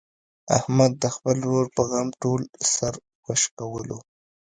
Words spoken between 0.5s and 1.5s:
احمد د خپل